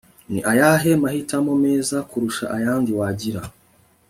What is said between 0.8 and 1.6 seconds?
mahitamo